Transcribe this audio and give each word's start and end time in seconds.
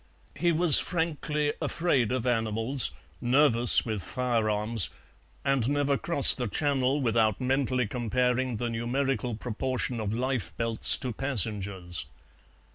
He 0.35 0.51
was 0.51 0.79
frankly 0.79 1.53
afraid 1.61 2.11
of 2.11 2.25
animals, 2.25 2.89
nervous 3.21 3.85
with 3.85 4.03
firearms, 4.03 4.89
and 5.45 5.69
never 5.69 5.95
crossed 5.95 6.37
the 6.37 6.47
Channel 6.47 7.01
without 7.03 7.39
mentally 7.39 7.85
comparing 7.85 8.57
the 8.57 8.71
numerical 8.71 9.35
proportion 9.35 9.99
of 9.99 10.11
lifebelts 10.11 10.97
to 10.97 11.13
passengers. 11.13 12.07